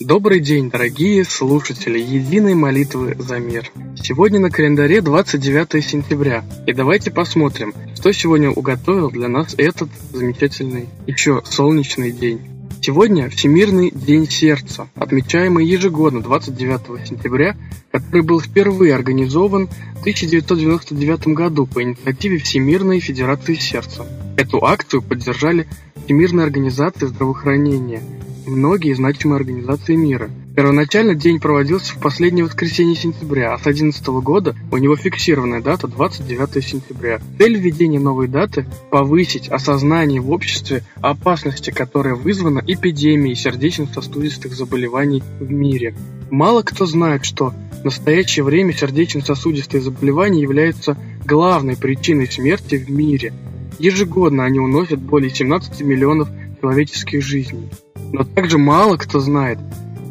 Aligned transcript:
Добрый 0.00 0.40
день, 0.40 0.70
дорогие 0.70 1.22
слушатели 1.24 1.98
Единой 1.98 2.54
молитвы 2.54 3.14
за 3.18 3.38
мир. 3.38 3.70
Сегодня 3.94 4.40
на 4.40 4.50
календаре 4.50 5.02
29 5.02 5.84
сентября, 5.84 6.44
и 6.66 6.72
давайте 6.72 7.10
посмотрим, 7.10 7.74
что 7.94 8.12
сегодня 8.12 8.50
уготовил 8.50 9.10
для 9.10 9.28
нас 9.28 9.54
этот 9.58 9.90
замечательный, 10.12 10.88
еще 11.06 11.42
солнечный 11.44 12.10
день. 12.10 12.57
Сегодня 12.88 13.28
Всемирный 13.28 13.90
день 13.90 14.26
сердца, 14.30 14.88
отмечаемый 14.94 15.66
ежегодно 15.66 16.22
29 16.22 17.06
сентября, 17.06 17.54
который 17.92 18.22
был 18.22 18.40
впервые 18.40 18.94
организован 18.94 19.68
в 19.96 20.00
1999 20.00 21.28
году 21.34 21.66
по 21.66 21.82
инициативе 21.82 22.38
Всемирной 22.38 23.00
Федерации 23.00 23.56
Сердца. 23.56 24.06
Эту 24.38 24.64
акцию 24.64 25.02
поддержали 25.02 25.68
Всемирная 26.06 26.46
организация 26.46 27.08
здравоохранения– 27.08 28.02
многие 28.46 28.94
значимые 28.94 29.36
организации 29.36 29.94
мира. 29.94 30.30
Первоначально 30.58 31.14
день 31.14 31.38
проводился 31.38 31.94
в 31.94 32.00
последнее 32.00 32.44
воскресенье 32.44 32.96
сентября, 32.96 33.54
а 33.54 33.58
с 33.58 33.62
2011 33.62 34.06
года 34.08 34.56
у 34.72 34.76
него 34.76 34.96
фиксированная 34.96 35.62
дата 35.62 35.86
29 35.86 36.66
сентября. 36.66 37.20
Цель 37.38 37.56
введения 37.56 38.00
новой 38.00 38.26
даты– 38.26 38.66
повысить 38.90 39.46
осознание 39.46 40.20
в 40.20 40.32
обществе 40.32 40.82
опасности, 40.96 41.70
которая 41.70 42.16
вызвана 42.16 42.60
эпидемией 42.66 43.36
сердечно-сосудистых 43.36 44.52
заболеваний 44.52 45.22
в 45.38 45.48
мире. 45.48 45.94
Мало 46.28 46.62
кто 46.62 46.86
знает, 46.86 47.24
что 47.24 47.54
в 47.80 47.84
настоящее 47.84 48.42
время 48.42 48.72
сердечно-сосудистые 48.72 49.80
заболевания 49.80 50.42
являются 50.42 50.96
главной 51.24 51.76
причиной 51.76 52.26
смерти 52.26 52.74
в 52.74 52.90
мире. 52.90 53.32
Ежегодно 53.78 54.44
они 54.44 54.58
уносят 54.58 54.98
более 54.98 55.30
17 55.30 55.82
миллионов 55.82 56.28
человеческих 56.60 57.22
жизней. 57.22 57.68
Но 58.12 58.24
также 58.24 58.58
мало 58.58 58.96
кто 58.96 59.20
знает, 59.20 59.60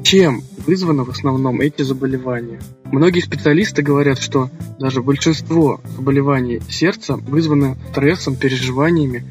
чем 0.07 0.41
вызваны 0.65 1.03
в 1.03 1.09
основном 1.09 1.59
эти 1.59 1.81
заболевания. 1.81 2.61
Многие 2.85 3.19
специалисты 3.19 3.81
говорят, 3.81 4.19
что 4.19 4.49
даже 4.79 5.01
большинство 5.01 5.81
заболеваний 5.97 6.61
сердца 6.69 7.17
вызвано 7.17 7.75
стрессом, 7.91 8.37
переживаниями, 8.37 9.25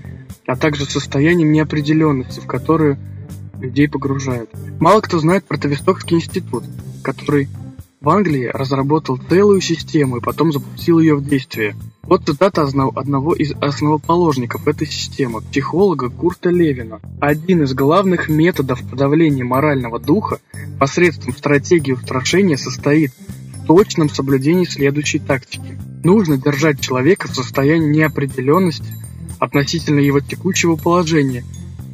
а 0.47 0.55
также 0.55 0.85
состоянием 0.85 1.51
неопределенности, 1.51 2.41
в 2.41 2.47
которую 2.47 2.99
людей 3.59 3.89
погружают. 3.89 4.51
Мало 4.79 5.01
кто 5.01 5.19
знает 5.19 5.47
про 5.47 5.57
Тавистокский 5.57 6.19
институт, 6.19 6.65
который 7.03 7.49
в 8.03 8.11
Англии 8.11 8.51
разработал 8.53 9.17
целую 9.17 9.63
систему 9.63 10.19
и 10.19 10.23
потом 10.23 10.53
запустил 10.53 10.99
ее 10.99 11.17
в 11.17 11.27
действие. 11.27 11.75
Вот 12.07 12.23
цитата 12.25 12.63
одного 12.63 13.35
из 13.35 13.53
основоположников 13.61 14.69
этой 14.69 14.87
системы, 14.87 15.41
психолога 15.41 16.09
Курта 16.09 16.51
Левина. 16.51 17.01
Один 17.21 17.65
из 17.65 17.75
главных 17.75 18.29
методов 18.29 18.81
подавления 18.89 19.43
морального 19.43 19.99
духа 19.99 20.39
посредством 20.79 21.35
стратегии 21.35 21.93
устрашения 21.93 22.57
состоит 22.57 23.13
в 23.57 23.67
точном 23.67 24.09
соблюдении 24.09 24.67
следующей 24.67 25.19
тактики. 25.19 25.77
Нужно 26.05 26.39
держать 26.39 26.81
человека 26.81 27.27
в 27.27 27.35
состоянии 27.35 27.89
неопределенности 27.89 28.87
относительно 29.41 29.99
его 29.99 30.21
текущего 30.21 30.77
положения 30.77 31.45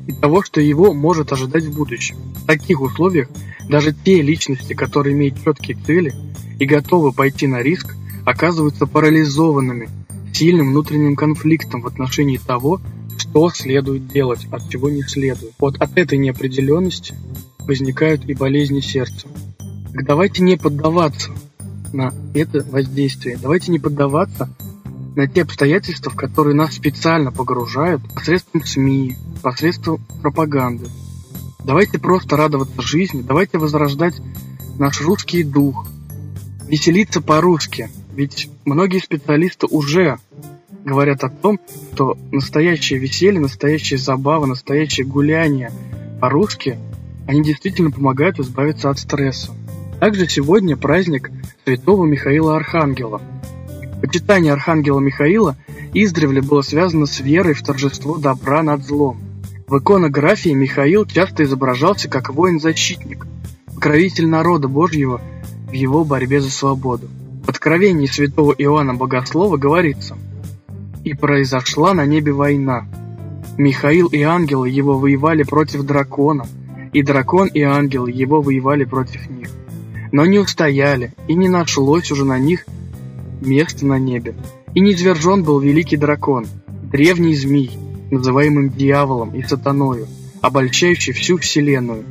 и 0.07 0.13
того, 0.13 0.43
что 0.43 0.61
его 0.61 0.93
может 0.93 1.33
ожидать 1.33 1.65
в 1.65 1.75
будущем. 1.75 2.17
В 2.43 2.47
таких 2.47 2.83
условиях 2.83 3.29
даже 3.67 3.95
те 3.95 4.21
личности, 4.21 4.75
которые 4.75 5.15
имеют 5.15 5.43
четкие 5.43 5.79
цели 5.87 6.13
и 6.59 6.67
готовы 6.67 7.13
пойти 7.13 7.47
на 7.47 7.63
риск, 7.63 7.95
оказываются 8.27 8.87
парализованными 8.87 9.89
сильным 10.33 10.71
внутренним 10.71 11.17
конфликтом 11.17 11.83
в 11.83 11.87
отношении 11.87 12.39
того, 12.39 12.81
что 13.19 13.51
следует 13.51 14.09
делать, 14.09 14.47
от 14.51 14.69
чего 14.69 14.91
не 14.91 15.03
следует. 15.03 15.53
Вот 15.59 15.77
от 15.81 15.97
этой 15.97 16.19
неопределенности 16.19 17.15
возникают 17.61 18.25
и 18.29 18.35
болезни 18.35 18.81
сердца. 18.81 19.29
Так 19.93 20.05
давайте 20.05 20.43
не 20.43 20.57
поддаваться 20.57 21.31
на 21.93 22.13
это 22.35 22.65
воздействие. 22.71 23.39
Давайте 23.41 23.71
не 23.71 23.79
поддаваться 23.79 24.49
на 25.15 25.27
те 25.29 25.43
обстоятельства, 25.43 26.11
в 26.11 26.17
которые 26.17 26.55
нас 26.55 26.75
специально 26.75 27.31
погружают 27.31 28.03
посредством 28.15 28.65
СМИ, 28.65 29.17
посредством 29.43 30.01
пропаганды. 30.23 30.87
Давайте 31.65 31.99
просто 31.99 32.37
радоваться 32.37 32.81
жизни, 32.83 33.23
давайте 33.23 33.59
возрождать 33.59 34.21
наш 34.79 35.01
русский 35.01 35.45
дух, 35.45 35.87
веселиться 36.67 37.21
по-русски. 37.21 37.91
Ведь 38.15 38.51
многие 38.65 38.99
специалисты 38.99 39.67
уже 39.67 40.19
говорят 40.85 41.25
о 41.25 41.31
том, 41.31 41.59
что 41.95 42.19
настоящее 42.31 42.99
веселье, 42.99 43.41
настоящая 43.41 43.99
забава, 43.99 44.47
настоящее 44.47 45.07
гуляние 45.07 45.71
по-русски, 46.21 46.79
они 47.27 47.43
действительно 47.43 47.91
помогают 47.91 48.39
избавиться 48.39 48.91
от 48.91 48.99
стресса. 48.99 49.53
Также 50.01 50.29
сегодня 50.29 50.77
праздник 50.77 51.31
святого 51.65 52.05
Михаила 52.05 52.57
Архангела. 52.57 53.23
Почитание 54.01 54.53
Архангела 54.53 54.99
Михаила 54.99 55.57
издревле 55.95 56.43
было 56.43 56.63
связано 56.63 57.07
с 57.07 57.21
верой 57.21 57.55
в 57.55 57.63
торжество 57.63 58.19
добра 58.19 58.63
над 58.63 58.85
злом. 58.85 59.21
В 59.69 59.79
иконографии 59.79 60.51
Михаил 60.51 61.07
часто 61.07 61.45
изображался 61.45 62.09
как 62.09 62.31
воин-защитник, 62.31 63.27
покровитель 63.75 64.27
народа 64.27 64.69
Божьего 64.69 65.21
в 65.69 65.73
его 65.73 66.05
борьбе 66.05 66.41
за 66.41 66.51
свободу. 66.51 67.09
Откровении 67.53 68.07
святого 68.07 68.55
Иоанна 68.57 68.95
Богослова 68.95 69.59
говорится 69.59 70.17
«И 71.05 71.13
произошла 71.13 71.93
на 71.93 72.07
небе 72.07 72.33
война. 72.33 72.87
Михаил 73.59 74.07
и 74.07 74.23
ангелы 74.23 74.71
его 74.71 74.99
воевали 74.99 75.43
против 75.43 75.83
дракона, 75.83 76.47
и 76.95 77.03
дракон 77.03 77.49
и 77.49 77.61
ангелы 77.61 78.11
его 78.11 78.41
воевали 78.41 78.85
против 78.85 79.29
них. 79.29 79.51
Но 80.13 80.25
не 80.25 80.39
устояли, 80.39 81.13
и 81.29 81.35
не 81.35 81.51
нашлось 81.51 82.11
уже 82.11 82.25
на 82.25 82.39
них 82.39 82.65
места 83.43 83.85
на 83.85 83.99
небе. 83.99 84.35
И 84.73 84.81
низвержен 84.81 85.45
был 85.45 85.61
великий 85.61 85.99
дракон, 85.99 86.47
древний 86.91 87.35
змей, 87.35 87.71
называемым 88.11 88.71
дьяволом 88.71 89.35
и 89.35 89.43
сатаною, 89.43 90.07
обольщающий 90.41 91.13
всю 91.13 91.37
вселенную. 91.37 92.05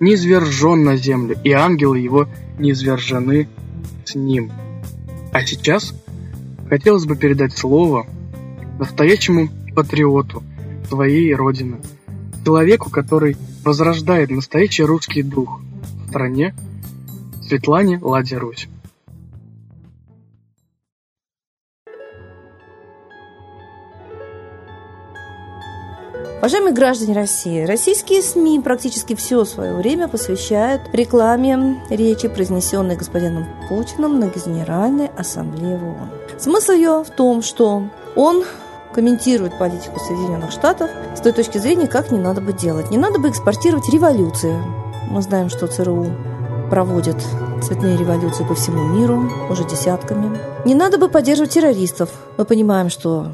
Низвержен 0.00 0.84
на 0.84 0.96
землю, 0.96 1.38
и 1.42 1.50
ангелы 1.52 1.98
его 1.98 2.28
низвержены 2.58 3.48
с 4.04 4.14
ним. 4.14 4.52
А 5.32 5.44
сейчас 5.46 5.94
хотелось 6.68 7.06
бы 7.06 7.16
передать 7.16 7.56
слово 7.56 8.06
настоящему 8.78 9.48
патриоту 9.74 10.42
своей 10.88 11.34
родины, 11.34 11.78
человеку, 12.44 12.90
который 12.90 13.38
возрождает 13.64 14.30
настоящий 14.30 14.82
русский 14.82 15.22
дух 15.22 15.60
в 16.04 16.08
стране, 16.10 16.54
Светлане 17.42 17.98
Ладе 18.02 18.36
Русь. 18.36 18.68
Уважаемые 26.38 26.74
граждане 26.74 27.14
России, 27.14 27.64
российские 27.64 28.20
СМИ 28.20 28.60
практически 28.60 29.14
все 29.14 29.44
свое 29.44 29.74
время 29.74 30.08
посвящают 30.08 30.82
рекламе 30.92 31.80
речи, 31.88 32.28
произнесенной 32.28 32.96
господином 32.96 33.46
Путиным 33.68 34.18
на 34.18 34.24
Генеральной 34.24 35.10
Ассамблее 35.16 35.76
ООН. 35.76 36.10
Смысл 36.38 36.72
ее 36.72 37.04
в 37.04 37.10
том, 37.10 37.42
что 37.42 37.84
он 38.16 38.44
комментирует 38.92 39.56
политику 39.58 40.00
Соединенных 40.00 40.50
Штатов 40.50 40.90
с 41.16 41.20
той 41.20 41.32
точки 41.32 41.58
зрения, 41.58 41.86
как 41.86 42.10
не 42.10 42.18
надо 42.18 42.40
бы 42.40 42.52
делать. 42.52 42.90
Не 42.90 42.98
надо 42.98 43.18
бы 43.18 43.28
экспортировать 43.28 43.88
революции. 43.88 44.56
Мы 45.08 45.22
знаем, 45.22 45.48
что 45.48 45.66
ЦРУ 45.66 46.06
проводит 46.70 47.16
цветные 47.62 47.96
революции 47.96 48.44
по 48.44 48.54
всему 48.54 48.82
миру, 48.82 49.30
уже 49.50 49.64
десятками. 49.64 50.38
Не 50.64 50.74
надо 50.74 50.98
бы 50.98 51.08
поддерживать 51.08 51.52
террористов. 51.52 52.10
Мы 52.36 52.44
понимаем, 52.44 52.90
что 52.90 53.28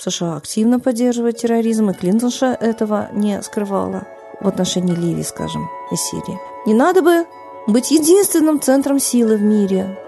США 0.00 0.36
активно 0.36 0.80
поддерживает 0.80 1.36
терроризм, 1.36 1.90
и 1.90 1.94
Клинтонша 1.94 2.56
этого 2.58 3.08
не 3.12 3.42
скрывала 3.42 4.06
в 4.40 4.48
отношении 4.48 4.94
Ливии, 4.94 5.22
скажем, 5.22 5.68
и 5.90 5.96
Сирии. 5.96 6.40
Не 6.64 6.72
надо 6.72 7.02
бы 7.02 7.26
быть 7.66 7.90
единственным 7.90 8.60
центром 8.60 8.98
силы 8.98 9.36
в 9.36 9.42
мире, 9.42 9.98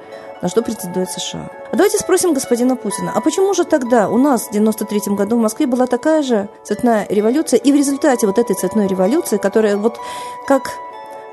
на 0.40 0.48
что 0.48 0.62
претендует 0.62 1.10
США. 1.10 1.50
А 1.70 1.76
давайте 1.76 1.98
спросим 1.98 2.32
господина 2.32 2.74
Путина, 2.74 3.12
а 3.14 3.20
почему 3.20 3.52
же 3.52 3.64
тогда 3.64 4.08
у 4.08 4.16
нас 4.16 4.48
в 4.48 4.52
93 4.52 5.14
году 5.14 5.36
в 5.36 5.40
Москве 5.40 5.66
была 5.66 5.86
такая 5.86 6.22
же 6.22 6.48
цветная 6.64 7.06
революция, 7.10 7.58
и 7.58 7.70
в 7.70 7.76
результате 7.76 8.26
вот 8.26 8.38
этой 8.38 8.56
цветной 8.56 8.86
революции, 8.86 9.36
которая 9.36 9.76
вот 9.76 9.98
как 10.46 10.62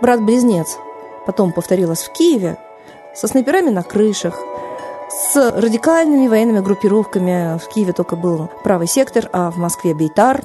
брат-близнец 0.02 0.78
потом 1.26 1.54
повторилась 1.54 2.02
в 2.02 2.12
Киеве, 2.12 2.58
со 3.16 3.28
снайперами 3.28 3.70
на 3.70 3.84
крышах, 3.84 4.40
с 5.10 5.52
радикальными 5.52 6.28
военными 6.28 6.60
группировками. 6.60 7.58
В 7.58 7.68
Киеве 7.68 7.94
только 7.94 8.16
был 8.16 8.50
правый 8.64 8.88
сектор, 8.88 9.30
а 9.34 9.50
в 9.52 9.58
Москве 9.58 9.94
Бейтар, 9.94 10.44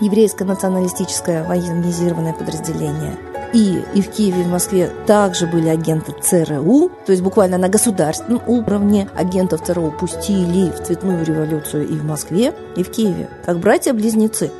еврейское 0.00 0.44
националистическое 0.44 1.44
военизированное 1.44 2.34
подразделение. 2.34 3.16
и, 3.52 3.82
и 3.94 4.00
в 4.00 4.10
Киеве, 4.10 4.42
и 4.42 4.44
в 4.44 4.48
Москве 4.48 4.90
также 5.06 5.46
были 5.46 5.68
агенты 5.68 6.12
ЦРУ, 6.12 6.90
то 7.04 7.12
есть 7.12 7.22
буквально 7.22 7.58
на 7.58 7.68
государственном 7.68 8.40
уровне 8.46 9.08
агентов 9.14 9.62
ЦРУ 9.62 9.92
пустили 9.92 10.70
в 10.70 10.82
цветную 10.82 11.24
революцию 11.24 11.86
и 11.88 11.94
в 11.94 12.04
Москве, 12.04 12.54
и 12.76 12.82
в 12.82 12.90
Киеве, 12.90 13.28
как 13.44 13.58
братья-близнецы. 13.58 14.50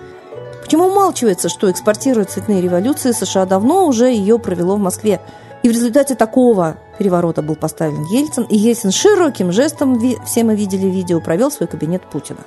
Почему 0.62 0.86
умалчивается, 0.86 1.48
что 1.48 1.70
экспортируют 1.70 2.30
цветные 2.30 2.60
революции, 2.60 3.12
США 3.12 3.46
давно 3.46 3.86
уже 3.86 4.06
ее 4.06 4.38
провело 4.38 4.76
в 4.76 4.80
Москве. 4.80 5.20
И 5.62 5.68
в 5.68 5.72
результате 5.72 6.14
такого 6.14 6.76
переворота 7.02 7.42
был 7.42 7.56
поставлен 7.56 8.04
Ельцин, 8.04 8.44
и 8.44 8.56
Ельцин 8.56 8.92
широким 8.92 9.50
жестом, 9.50 10.00
все 10.24 10.44
мы 10.44 10.54
видели 10.54 10.86
видео, 10.86 11.20
провел 11.20 11.50
свой 11.50 11.66
кабинет 11.66 12.02
Путина. 12.02 12.38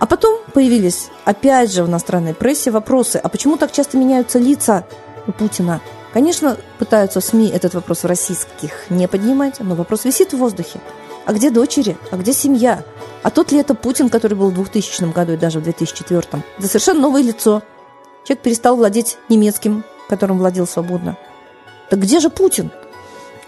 А 0.00 0.06
потом 0.06 0.40
появились, 0.52 1.10
опять 1.24 1.72
же, 1.72 1.84
в 1.84 1.88
иностранной 1.88 2.34
прессе 2.34 2.72
вопросы, 2.72 3.20
а 3.22 3.28
почему 3.28 3.56
так 3.56 3.70
часто 3.70 3.98
меняются 3.98 4.40
лица 4.40 4.84
у 5.28 5.32
Путина? 5.32 5.80
Конечно, 6.12 6.56
пытаются 6.80 7.20
СМИ 7.20 7.50
этот 7.50 7.74
вопрос 7.74 8.02
в 8.02 8.06
российских 8.06 8.90
не 8.90 9.06
поднимать, 9.06 9.60
но 9.60 9.76
вопрос 9.76 10.04
висит 10.04 10.32
в 10.32 10.38
воздухе. 10.38 10.80
А 11.24 11.32
где 11.32 11.50
дочери? 11.50 11.96
А 12.10 12.16
где 12.16 12.32
семья? 12.32 12.82
А 13.22 13.30
тот 13.30 13.52
ли 13.52 13.58
это 13.58 13.74
Путин, 13.76 14.08
который 14.08 14.36
был 14.36 14.50
в 14.50 14.54
2000 14.54 15.12
году 15.12 15.34
и 15.34 15.36
даже 15.36 15.60
в 15.60 15.62
2004? 15.62 16.42
Это 16.58 16.66
совершенно 16.66 17.00
новое 17.00 17.22
лицо. 17.22 17.62
Человек 18.24 18.42
перестал 18.42 18.74
владеть 18.74 19.18
немецким, 19.28 19.84
которым 20.08 20.38
владел 20.38 20.66
свободно. 20.66 21.16
Так 21.90 22.00
где 22.00 22.18
же 22.18 22.28
Путин? 22.28 22.72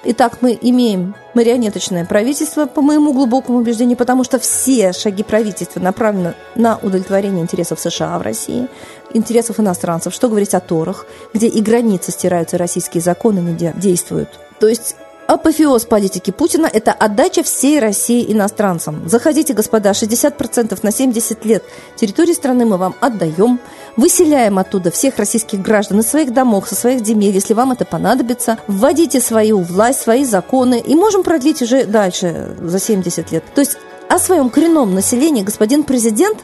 Итак, 0.04 0.38
мы 0.40 0.58
имеем 0.60 1.14
марионеточное 1.34 2.04
правительство, 2.04 2.66
по 2.66 2.82
моему 2.82 3.12
глубокому 3.12 3.58
убеждению, 3.58 3.96
потому 3.96 4.24
что 4.24 4.40
все 4.40 4.92
шаги 4.92 5.22
правительства 5.22 5.78
направлены 5.78 6.34
на 6.56 6.76
удовлетворение 6.78 7.40
интересов 7.40 7.78
США 7.78 8.18
в 8.18 8.22
России, 8.22 8.66
интересов 9.14 9.60
иностранцев. 9.60 10.12
Что 10.12 10.28
говорить 10.28 10.54
о 10.54 10.60
Торах, 10.60 11.06
где 11.32 11.46
и 11.46 11.60
границы 11.60 12.10
стираются, 12.10 12.58
российские 12.58 13.00
законы 13.00 13.38
не 13.38 13.72
действуют. 13.76 14.40
То 14.58 14.66
есть 14.66 14.96
Апофеоз 15.32 15.86
политики 15.86 16.30
Путина– 16.30 16.68
это 16.72 16.92
отдача 16.92 17.42
всей 17.42 17.80
России 17.80 18.30
иностранцам. 18.30 19.08
Заходите, 19.08 19.54
господа, 19.54 19.92
60% 19.92 20.78
на 20.82 20.92
70 20.92 21.44
лет 21.46 21.64
территории 21.96 22.34
страны 22.34 22.66
мы 22.66 22.76
вам 22.76 22.94
отдаем. 23.00 23.58
Выселяем 23.96 24.58
оттуда 24.58 24.90
всех 24.90 25.16
российских 25.16 25.62
граждан 25.62 26.00
из 26.00 26.08
своих 26.08 26.34
домов, 26.34 26.68
со 26.68 26.74
своих 26.74 27.02
земель, 27.02 27.32
если 27.32 27.54
вам 27.54 27.72
это 27.72 27.86
понадобится. 27.86 28.58
Вводите 28.66 29.22
свою 29.22 29.60
власть, 29.60 30.02
свои 30.02 30.26
законы. 30.26 30.78
И 30.78 30.94
можем 30.94 31.22
продлить 31.22 31.62
уже 31.62 31.86
дальше 31.86 32.54
за 32.60 32.78
70 32.78 33.32
лет. 33.32 33.42
То 33.54 33.62
есть 33.62 33.78
о 34.10 34.18
своем 34.18 34.50
коренном 34.50 34.94
населении 34.94 35.42
господин 35.42 35.84
президент 35.84 36.40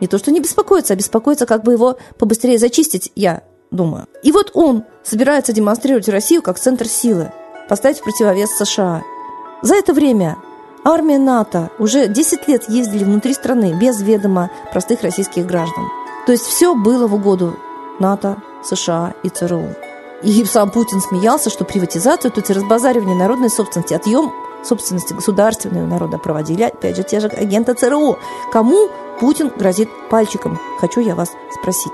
не 0.00 0.06
то 0.06 0.16
что 0.16 0.30
не 0.30 0.38
беспокоится, 0.38 0.92
а 0.92 0.96
беспокоится, 0.96 1.44
как 1.44 1.64
бы 1.64 1.72
его 1.72 1.98
побыстрее 2.16 2.58
зачистить, 2.58 3.10
я 3.16 3.42
думаю. 3.72 4.06
И 4.22 4.30
вот 4.30 4.52
он 4.54 4.84
собирается 5.02 5.52
демонстрировать 5.52 6.08
Россию 6.08 6.40
как 6.40 6.60
центр 6.60 6.86
силы 6.86 7.32
поставить 7.68 8.00
в 8.00 8.04
противовес 8.04 8.50
США. 8.56 9.02
За 9.62 9.74
это 9.74 9.92
время 9.92 10.36
армия 10.84 11.18
НАТО 11.18 11.70
уже 11.78 12.08
10 12.08 12.48
лет 12.48 12.68
ездили 12.68 13.04
внутри 13.04 13.34
страны 13.34 13.74
без 13.78 14.00
ведома 14.00 14.50
простых 14.72 15.02
российских 15.02 15.46
граждан. 15.46 15.84
То 16.26 16.32
есть 16.32 16.44
все 16.44 16.74
было 16.74 17.06
в 17.06 17.14
угоду 17.14 17.56
НАТО, 17.98 18.36
США 18.64 19.14
и 19.22 19.28
ЦРУ. 19.28 19.74
И 20.22 20.44
сам 20.44 20.70
Путин 20.70 21.00
смеялся, 21.00 21.48
что 21.48 21.64
приватизацию, 21.64 22.32
то 22.32 22.40
есть 22.40 22.50
разбазаривание 22.50 23.16
народной 23.16 23.50
собственности, 23.50 23.94
отъем 23.94 24.32
собственности 24.64 25.14
государственной 25.14 25.84
у 25.84 25.86
народа 25.86 26.18
проводили, 26.18 26.64
опять 26.64 26.96
же, 26.96 27.04
те 27.04 27.20
же 27.20 27.28
агенты 27.28 27.74
ЦРУ. 27.74 28.18
Кому 28.52 28.88
Путин 29.20 29.52
грозит 29.56 29.88
пальчиком? 30.10 30.58
Хочу 30.80 31.00
я 31.00 31.14
вас 31.14 31.30
спросить. 31.60 31.92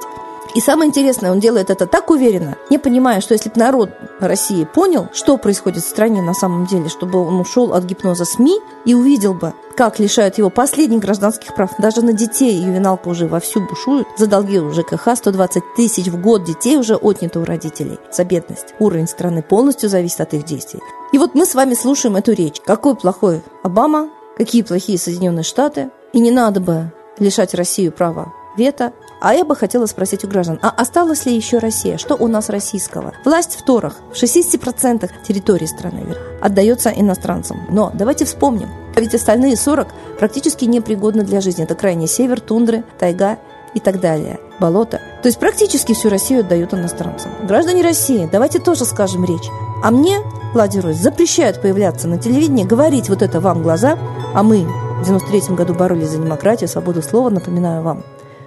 И 0.55 0.61
самое 0.61 0.89
интересное, 0.89 1.33
он 1.33 1.41
делает 1.41 1.71
это 1.71 1.87
так 1.87 2.11
уверенно, 2.11 2.57
не 2.71 2.79
понимая, 2.79 3.21
что 3.21 3.35
если 3.35 3.49
бы 3.49 3.59
народ 3.59 3.91
России 4.21 4.65
понял, 4.65 5.09
что 5.13 5.37
происходит 5.37 5.83
в 5.83 5.89
стране 5.89 6.23
на 6.23 6.33
самом 6.33 6.67
деле, 6.67 6.89
чтобы 6.89 7.19
он 7.21 7.41
ушел 7.41 7.75
от 7.75 7.85
гипноза 7.85 8.25
СМИ 8.25 8.61
и 8.85 8.95
увидел 8.95 9.35
бы, 9.35 9.53
как 9.77 9.99
лишают 9.99 10.39
его 10.39 10.51
последних 10.51 11.01
гражданских 11.01 11.55
прав. 11.57 11.73
Даже 11.79 12.03
на 12.03 12.13
детей 12.13 12.57
ювеналка 12.57 13.09
уже 13.09 13.27
вовсю 13.27 13.67
бушует. 13.67 14.07
За 14.17 14.29
долги 14.29 14.61
у 14.61 14.71
ЖКХ 14.73 15.17
120 15.17 15.63
тысяч 15.77 16.07
в 16.07 16.21
год 16.21 16.45
детей 16.45 16.77
уже 16.77 16.95
отнято 16.95 17.41
у 17.41 17.45
родителей. 17.45 17.99
За 18.13 18.23
бедность. 18.23 18.75
Уровень 18.79 19.09
страны 19.09 19.43
полностью 19.43 19.89
зависит 19.89 20.21
от 20.21 20.35
их 20.35 20.45
действий. 20.45 20.81
И 21.13 21.19
вот 21.19 21.35
мы 21.35 21.47
с 21.47 21.57
вами 21.57 21.75
слушаем 21.75 22.15
эту 22.15 22.33
речь. 22.33 22.61
Какой 22.65 22.95
плохой 22.95 23.43
Обама, 23.65 24.11
какие 24.37 24.63
плохие 24.63 24.99
Соединенные 24.99 25.43
Штаты. 25.43 25.91
И 26.13 26.21
не 26.21 26.31
надо 26.31 26.61
бы 26.61 26.93
лишать 27.19 27.55
Россию 27.55 27.91
права 27.91 28.33
вето 28.57 28.93
а 29.25 29.33
я 29.33 29.47
бы 29.47 29.57
хотела 29.57 29.87
спросить 29.87 30.23
у 30.23 30.29
граждан, 30.29 30.59
а 30.61 30.69
осталась 30.69 31.25
ли 31.25 31.35
еще 31.35 31.57
Россия? 31.57 31.97
Что 31.97 32.15
у 32.15 32.29
нас 32.29 32.51
российского? 32.51 33.15
Власть 33.25 33.57
в 33.57 33.63
Торах 33.65 33.95
в 34.13 34.23
60% 34.23 35.11
территории 35.27 35.65
страны 35.65 36.15
отдается 36.43 36.91
иностранцам. 36.91 37.63
Но 37.71 37.91
давайте 37.95 38.27
вспомним, 38.27 38.69
ведь 38.95 39.15
остальные 39.15 39.57
40 39.57 39.89
практически 40.19 40.67
непригодны 40.67 41.25
для 41.25 41.41
жизни. 41.41 41.65
Это 41.65 41.75
крайний 41.75 42.07
север, 42.07 42.39
тундры, 42.39 42.85
тайга 42.99 43.39
и 43.73 43.81
так 43.81 43.99
далее, 43.99 44.41
болото. 44.61 45.01
То 45.23 45.29
есть 45.29 45.39
практически 45.39 45.95
всю 45.95 46.11
Россию 46.11 46.41
отдают 46.41 46.75
иностранцам. 46.75 47.31
Граждане 47.47 47.81
России, 47.81 48.29
давайте 48.31 48.59
тоже 48.59 48.85
скажем 48.85 49.25
речь. 49.25 49.49
А 49.83 49.91
мне, 49.91 50.19
Владимир 50.53 50.93
запрещают 50.93 51.63
появляться 51.63 52.09
на 52.09 52.19
телевидении, 52.19 52.65
говорить 52.65 53.09
вот 53.09 53.23
это 53.23 53.41
вам 53.41 53.63
глаза, 53.63 53.99
а 54.35 54.43
мы 54.43 54.67
в 55.01 55.05
93 55.07 55.57
году 55.57 55.73
боролись 55.73 56.11
за 56.11 56.19
демократию, 56.19 56.69
свободу 56.69 57.01
слова, 57.01 57.31
напоминаю 57.31 57.83
вам. 57.83 58.05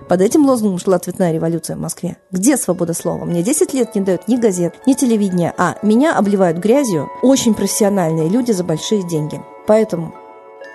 Под 0.07 0.21
этим 0.21 0.45
лозунгом 0.45 0.80
шла 0.80 1.00
цветная 1.00 1.33
революция 1.33 1.75
в 1.75 1.80
Москве. 1.80 2.18
Где 2.31 2.56
свобода 2.56 2.94
слова? 2.94 3.25
Мне 3.25 3.44
10 3.44 3.74
лет 3.74 3.94
не 3.94 4.01
дают 4.01 4.27
ни 4.30 4.38
газет, 4.38 4.75
ни 4.86 4.94
телевидения, 4.94 5.54
а 5.57 5.75
меня 5.81 6.15
обливают 6.15 6.59
грязью 6.59 7.09
очень 7.21 7.54
профессиональные 7.54 8.30
люди 8.30 8.54
за 8.54 8.63
большие 8.63 9.04
деньги. 9.04 9.42
Поэтому 9.68 10.13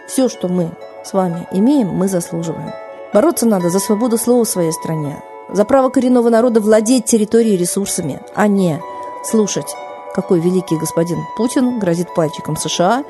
все, 0.06 0.29
что 0.29 0.49
мы 0.49 0.73
с 1.02 1.14
вами 1.14 1.46
имеем, 1.50 1.88
мы 1.88 2.08
заслуживаем. 2.08 2.73
Бороться 3.14 3.46
надо 3.46 3.70
за 3.70 3.79
свободу 3.79 4.19
слова 4.19 4.44
в 4.44 4.49
своей 4.49 4.73
стране, 4.73 5.23
за 5.50 5.64
право 5.64 5.88
коренного 5.88 6.28
народа 6.28 6.61
владеть 6.61 7.06
территорией 7.06 7.55
и 7.55 7.58
ресурсами, 7.58 8.20
а 8.35 8.49
не 8.49 8.82
слушать, 9.25 9.75
какой 10.14 10.40
великий 10.40 10.76
господин 10.76 11.19
Путин 11.38 11.78
грозит 11.78 12.14
пальчиком 12.14 12.56
США, 12.56 13.05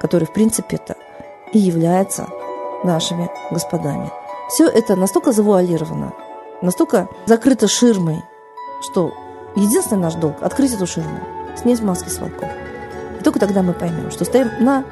который, 0.00 0.24
в 0.24 0.32
принципе-то, 0.32 0.96
и 1.52 1.58
является 1.58 2.28
нашими 2.84 3.30
господами. 3.50 4.10
Все 4.50 4.66
это 4.66 4.96
настолько 4.96 5.30
завуалировано, 5.30 6.12
настолько 6.60 7.08
закрыто 7.26 7.68
ширмой, 7.68 8.24
что 8.82 9.14
единственный 9.54 10.02
наш 10.02 10.14
долг– 10.14 10.38
открыть 10.40 10.74
эту 10.74 10.88
ширму, 10.88 11.20
снять 11.56 11.80
маски 11.80 12.08
с 12.08 12.18
волков. 12.18 12.48
И 13.20 13.22
только 13.22 13.38
тогда 13.38 13.62
мы 13.62 13.74
поймем, 13.74 14.10
что 14.10 14.24
стоим 14.24 14.48
на 14.58 14.84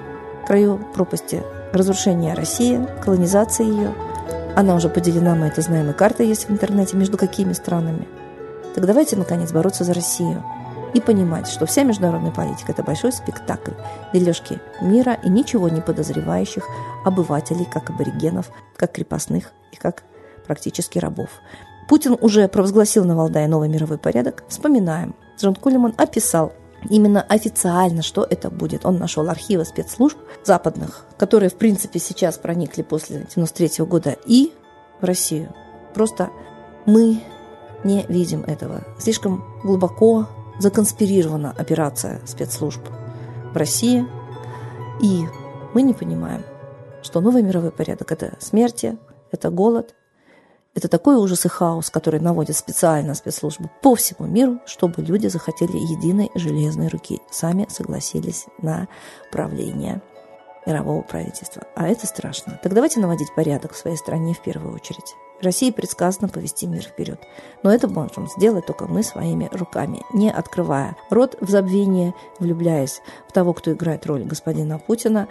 краю 0.46 0.78
пропасти 0.94 1.42
разрушения 1.73 2.35
России, 2.35 2.87
колонизации 3.04 3.66
ее. 3.66 3.94
Она 4.54 4.76
уже 4.76 4.88
поделена, 4.88 5.35
мы 5.35 5.47
это 5.47 5.61
знаем, 5.61 5.90
и 5.90 5.92
карта 5.92 6.23
есть 6.23 6.49
в 6.49 6.52
интернете, 6.52 6.97
между 6.97 7.18
какими 7.18 7.52
странами. 7.52 8.06
Так 8.76 8.87
давайте, 8.87 9.16
наконец, 9.16 9.50
бороться 9.50 9.82
за 9.82 9.92
Россию– 9.92 10.44
и 10.95 11.00
понимать, 11.00 11.49
что 11.49 11.66
вся 11.66 11.83
международная 11.83 12.30
политика– 12.30 12.73
это 12.73 12.83
большой 12.83 13.12
спектакль 13.12 13.73
дележки 14.12 14.61
мира 14.80 15.18
и 15.23 15.28
ничего 15.28 15.68
не 15.68 15.80
подозревающих 15.80 16.64
обывателей, 17.04 17.66
как 17.66 17.90
аборигенов, 17.90 18.50
как 18.76 18.92
крепостных 18.92 19.52
и 19.73 19.76
как 19.76 20.04
практически 20.47 20.99
рабов. 20.99 21.28
Путин 21.88 22.16
уже 22.21 22.49
провозгласил 22.49 23.04
на 23.04 23.16
Валдае 23.16 23.49
новый 23.49 23.68
мировой 23.68 23.99
порядок. 23.99 24.45
Вспоминаем. 24.49 25.14
Джон 25.38 25.54
Кулеман 25.54 25.95
описал 25.97 26.52
именно 26.88 27.23
официально, 27.23 28.02
что 28.02 28.26
это 28.28 28.50
будет. 28.50 28.85
Он 28.85 28.99
нашел 28.99 29.28
архивы 29.28 29.64
спецслужб 29.64 30.18
западных, 30.45 31.07
которые, 31.16 31.50
в 31.50 31.54
принципе, 31.54 31.99
сейчас 31.99 32.37
проникли 32.37 32.83
после 32.83 33.26
93 33.35 33.85
года 33.87 34.16
и 34.26 34.52
в 35.00 35.04
Россию. 35.04 35.54
Просто 35.95 36.30
мы 36.85 37.23
не 37.85 38.04
видим 38.09 38.42
этого. 38.42 38.83
Слишком 38.99 39.45
глубоко 39.62 40.26
законспирирована 40.58 41.54
операция 41.56 42.20
спецслужб 42.26 42.80
в 43.52 43.56
России, 43.56 44.06
и 45.02 45.24
мы 45.74 45.82
не 45.82 45.94
понимаем, 45.94 46.44
что 47.02 47.20
новый 47.20 47.42
мировой 47.42 47.70
порядок– 47.70 48.10
это 48.12 48.36
смерти, 48.40 48.98
это 49.30 49.50
голод, 49.50 49.94
это 50.74 50.88
такой 50.88 51.16
ужас 51.16 51.44
и 51.44 51.48
хаос, 51.48 51.90
который 51.90 52.20
наводит 52.20 52.56
специально 52.56 53.14
спецслужбы 53.14 53.70
по 53.82 53.94
всему 53.94 54.28
миру, 54.28 54.60
чтобы 54.66 55.02
люди 55.02 55.26
захотели 55.26 55.76
единой 55.76 56.30
железной 56.34 56.88
руки, 56.88 57.20
сами 57.30 57.66
согласились 57.68 58.46
на 58.58 58.88
правление 59.32 60.02
мирового 60.66 61.02
правительства. 61.02 61.62
А 61.74 61.88
это 61.88 62.06
страшно. 62.06 62.60
Так 62.62 62.74
давайте 62.74 63.00
наводить 63.00 63.34
порядок 63.34 63.72
в 63.72 63.76
своей 63.76 63.96
стране 63.96 64.34
в 64.34 64.42
первую 64.42 64.74
очередь. 64.74 65.14
России 65.42 65.71
предсказано 65.71 66.28
повести 66.28 66.66
мир 66.66 66.83
вперед. 66.83 67.21
Но 67.62 67.73
это 67.73 67.88
можем 67.88 68.28
сделать 68.28 68.66
только 68.66 68.87
мы 68.87 69.02
своими 69.02 69.49
руками, 69.52 70.02
не 70.12 70.30
открывая 70.30 70.97
рот 71.11 71.37
в 71.40 71.49
забвение, 71.49 72.14
влюбляясь 72.38 73.00
в 73.28 73.33
того, 73.33 73.52
кто 73.52 73.73
играет 73.73 74.07
роль 74.07 74.25
господина 74.25 74.78
Путина. 74.78 75.28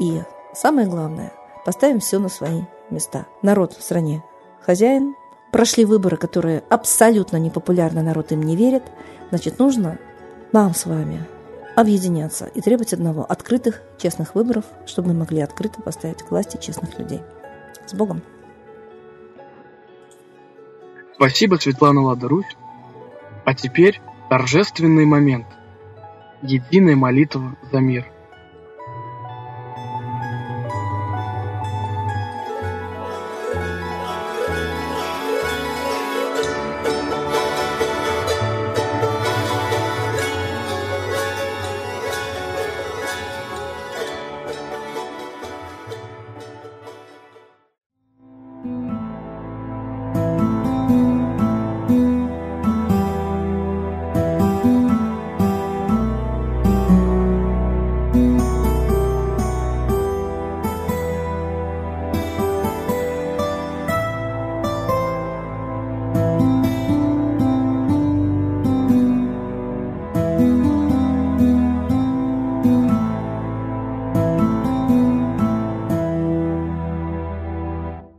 И 0.00 0.22
самое 0.54 0.86
главное, 0.86 1.32
поставим 1.64 2.00
все 2.00 2.18
на 2.18 2.28
свои 2.28 2.62
места. 2.90 3.26
Народ 3.42 3.74
в 3.74 3.82
стране 3.82 4.22
хозяин, 4.60 5.14
прошли 5.52 5.84
выборы, 5.84 6.16
которые 6.16 6.62
абсолютно 6.68 7.36
непопулярны, 7.36 8.02
народ 8.02 8.32
им 8.32 8.42
не 8.42 8.56
верит. 8.56 8.82
значит, 9.30 9.58
нужно 9.58 9.98
нам 10.52 10.74
с 10.74 10.86
вами 10.86 11.26
объединяться 11.76 12.46
и 12.46 12.60
требовать 12.60 12.92
одного– 12.92 13.24
открытых, 13.28 13.82
честных 13.98 14.34
выборов, 14.34 14.64
чтобы 14.84 15.08
мы 15.08 15.20
могли 15.20 15.40
открыто 15.40 15.80
поставить 15.80 16.22
к 16.22 16.30
власти 16.30 16.56
честных 16.56 16.98
людей. 16.98 17.20
С 17.86 17.94
Богом! 17.94 18.22
Спасибо, 21.18 21.56
Светлана 21.56 22.00
Ладарусь. 22.02 22.56
А 23.44 23.52
теперь 23.52 24.00
торжественный 24.30 25.04
момент. 25.04 25.46
Единая 26.42 26.94
молитва 26.94 27.56
за 27.72 27.80
мир– 27.80 28.06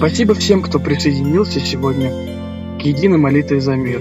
Спасибо 0.00 0.32
всем, 0.32 0.62
кто 0.62 0.78
присоединился 0.78 1.60
сегодня 1.60 2.10
к 2.78 2.80
единой 2.80 3.18
молитве 3.18 3.60
за 3.60 3.76
мир. 3.76 4.00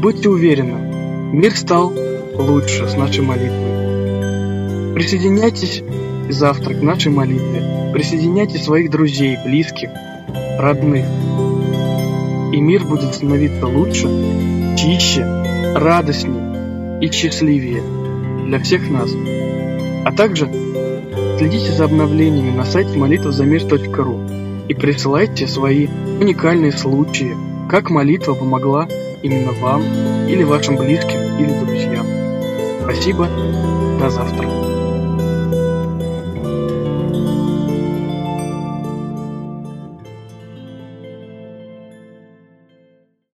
Будьте 0.00 0.30
уверены, 0.30 1.34
мир 1.34 1.54
стал 1.54 1.92
лучше 2.32 2.88
с 2.88 2.96
нашей 2.96 3.22
молитвой. 3.22 4.94
Присоединяйтесь 4.94 5.82
завтра 6.30 6.72
к 6.72 6.80
нашей 6.80 7.12
молитве. 7.12 7.90
Присоединяйте 7.92 8.56
своих 8.56 8.90
друзей, 8.90 9.36
близких, 9.44 9.90
родных. 10.58 11.04
И 12.54 12.58
мир 12.58 12.86
будет 12.86 13.14
становиться 13.14 13.66
лучше 13.66 14.08
чище, 14.78 15.26
радостнее 15.74 17.02
и 17.02 17.12
счастливее 17.12 17.82
для 18.46 18.58
всех 18.60 18.88
нас. 18.88 19.10
А 20.06 20.12
также 20.12 20.50
следите 21.36 21.70
за 21.72 21.84
обновлениями 21.84 22.56
на 22.56 22.64
сайте 22.64 22.96
молитвазамир.ру 22.96 24.45
и 24.68 24.74
присылайте 24.74 25.46
свои 25.46 25.86
уникальные 26.20 26.72
случаи, 26.72 27.36
как 27.68 27.90
молитва 27.90 28.34
помогла 28.34 28.88
именно 29.22 29.52
вам 29.52 29.82
или 30.28 30.42
вашим 30.42 30.76
близким 30.76 31.20
или 31.38 31.58
друзьям. 31.64 32.06
Спасибо, 32.82 33.28
до 33.98 34.10
завтра. 34.10 34.65